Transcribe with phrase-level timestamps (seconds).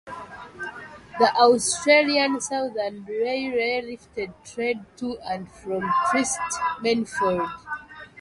[1.19, 6.39] The Austrian Southern Railway lifted trade to and from Trieste
[6.79, 7.47] manyfold.